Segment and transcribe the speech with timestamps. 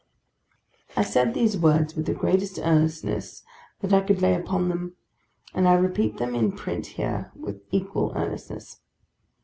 [0.97, 3.43] I said these words with the greatest earnestness
[3.81, 4.93] that I could lay upon them,
[5.53, 8.79] and I repeat them in print here with equal earnestness.